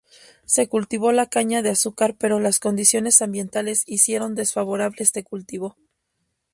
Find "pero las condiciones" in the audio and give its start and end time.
2.17-3.21